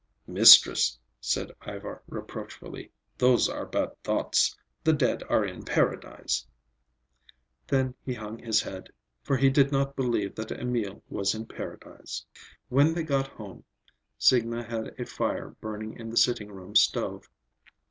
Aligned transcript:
"Mistress," 0.25 0.97
said 1.19 1.51
Ivar 1.63 2.01
reproachfully, 2.07 2.89
"those 3.19 3.47
are 3.47 3.67
bad 3.67 3.91
thoughts. 4.03 4.57
The 4.83 4.93
dead 4.93 5.21
are 5.29 5.45
in 5.45 5.61
Paradise." 5.63 6.47
Then 7.67 7.93
he 8.03 8.15
hung 8.15 8.39
his 8.39 8.63
head, 8.63 8.89
for 9.21 9.37
he 9.37 9.51
did 9.51 9.71
not 9.71 9.95
believe 9.95 10.33
that 10.33 10.51
Emil 10.51 11.03
was 11.07 11.35
in 11.35 11.45
Paradise. 11.45 12.25
When 12.67 12.95
they 12.95 13.03
got 13.03 13.27
home, 13.27 13.63
Signa 14.17 14.63
had 14.63 14.99
a 14.99 15.05
fire 15.05 15.49
burning 15.61 15.99
in 15.99 16.09
the 16.09 16.17
sitting 16.17 16.51
room 16.51 16.75
stove. 16.75 17.29